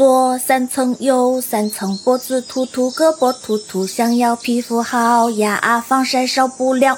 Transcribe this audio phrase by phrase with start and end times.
[0.00, 6.96] 左三层右三层，脖子突突，胳膊突突，想要皮肤好呀，防晒少不了。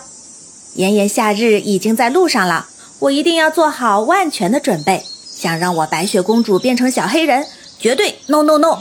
[0.75, 2.69] 炎炎夏日已经在路上了，
[3.01, 5.03] 我一定要做好万全的准备。
[5.05, 7.45] 想让我白雪公主变成小黑人，
[7.77, 8.79] 绝对 no no no！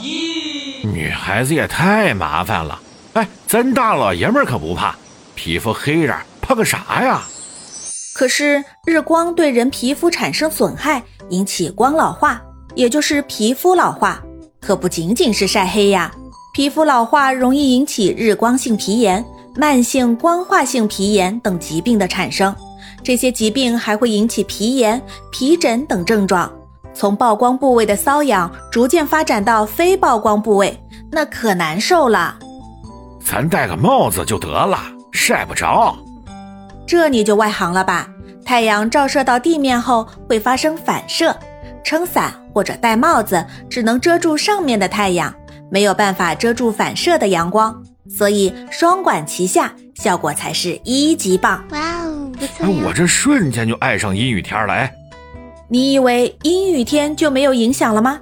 [0.84, 2.80] 女孩子也太麻烦了。
[3.14, 4.94] 哎，咱大老爷们可不怕，
[5.34, 7.24] 皮肤黑点怕个啥呀？
[8.14, 12.40] 可是日光对人皮肤产生损害，引起光老化，
[12.74, 14.22] 也就是皮肤老化，
[14.60, 16.12] 可不仅仅是晒黑呀。
[16.54, 19.24] 皮肤老化容易引起日光性皮炎、
[19.56, 22.54] 慢性光化性皮炎等疾病的产生。
[23.02, 26.52] 这些疾病还会引起皮炎、皮疹等症状，
[26.94, 30.78] 从曝光部位的瘙痒逐渐发展到非曝光部位，
[31.10, 32.38] 那可难受了。
[33.24, 34.78] 咱戴个帽子就得了，
[35.10, 35.96] 晒不着。
[36.86, 38.08] 这你就外行了吧？
[38.44, 41.34] 太阳照射到地面后会发生反射，
[41.82, 45.34] 撑伞或者戴帽子只能遮住上面的太阳，
[45.70, 51.64] 没有办法遮住反射的阳光，所以双管齐下，效果才是一级棒。
[51.70, 52.66] 哇哦，不错！
[52.84, 54.72] 我这瞬间就爱上阴雨天了。
[54.74, 54.92] 哎，
[55.68, 58.20] 你以为阴雨天就没有影响了吗？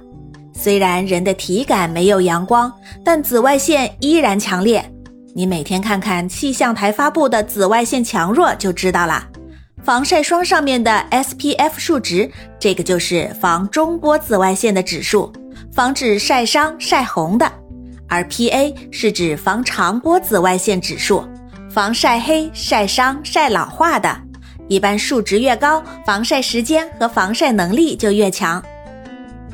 [0.53, 2.71] 虽然人的体感没有阳光，
[3.03, 4.83] 但紫外线依然强烈。
[5.33, 9.25] 你每天看看气象台发布的紫外线强弱就知道了。
[9.83, 12.29] 防晒霜上面的 SPF 数值，
[12.59, 15.31] 这个就是防中波紫外线的指数，
[15.73, 17.47] 防止晒伤晒红的；
[18.07, 21.27] 而 PA 是指防长波紫外线指数，
[21.71, 24.15] 防晒黑晒伤晒老化的。
[24.67, 28.63] 一般数值越高，防晒时间和防晒能力就越强。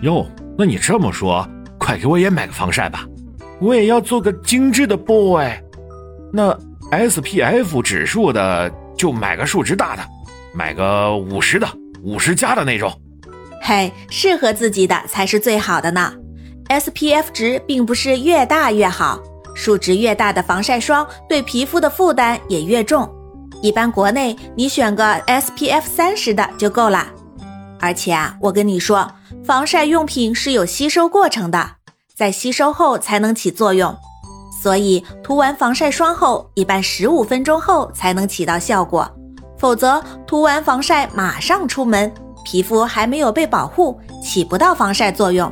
[0.01, 1.47] 哟，那你这么说，
[1.79, 3.05] 快给我也买个防晒吧，
[3.59, 5.49] 我也要做个精致的 boy。
[6.33, 6.53] 那
[6.91, 10.03] SPF 指数的就买个数值大的，
[10.57, 11.67] 买个五十的，
[12.01, 12.91] 五十加的那种。
[13.61, 16.11] 嘿，适合自己的才是最好的呢。
[16.69, 19.19] SPF 值并不是越大越好，
[19.53, 23.07] 数值越大的防晒霜对皮肤的负担也越重。
[23.61, 27.05] 一般国内你选个 SPF 三十的就够了。
[27.79, 29.07] 而且啊，我跟你说，
[29.45, 31.73] 防晒用品是有吸收过程的，
[32.15, 33.95] 在吸收后才能起作用。
[34.59, 39.07] 所以涂完防晒霜后，一般十五分钟后才能起到效果，
[39.57, 42.11] 否则涂完防晒马上出门，
[42.45, 45.51] 皮肤还没有被保护，起不到防晒作用。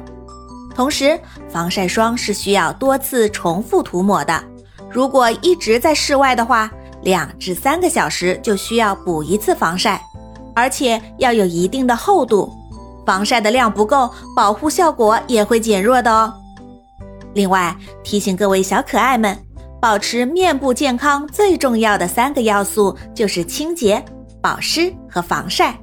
[0.75, 4.43] 同时，防晒霜是需要多次重复涂抹的，
[4.91, 6.69] 如果一直在室外的话，
[7.01, 10.01] 两至三个小时就需要补一次防晒，
[10.53, 12.51] 而且要有一定的厚度，
[13.05, 16.33] 防晒的量不够，保护效果也会减弱的哦。
[17.33, 19.37] 另外提醒各位小可爱们，
[19.85, 24.03] 保持面部健康最重要的三个要素就是清洁、
[24.41, 25.79] 保湿和防晒。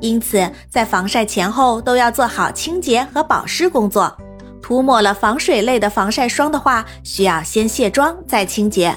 [0.00, 4.14] 因此，在防晒前后都要做好清洁和保湿工作。
[4.60, 8.94] 涂抹了防水类的防晒霜的话，需要先卸妆再清洁。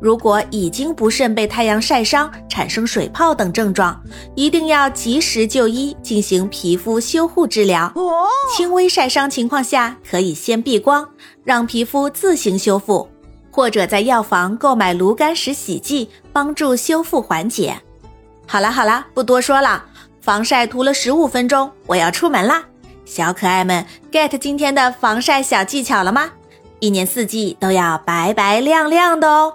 [0.00, 4.02] 如果已经不慎被太阳晒伤，产生水泡等症状，
[4.34, 7.92] 一定要及时就医进行皮肤修护治疗。
[8.56, 11.06] 轻微晒伤情况下，可以先避光，
[11.44, 13.06] 让皮肤自行修复，
[13.56, 17.74] 或者在药房购买炉甘石洗剂，帮助修复缓解。
[18.46, 19.82] 好了好了，不多说了，
[20.20, 22.62] 防晒涂了十五分钟，我要出门啦。
[23.06, 26.32] 小可爱们，get 今天的防晒小技巧了吗？
[26.80, 29.54] 一年四季都要白白亮亮的哦。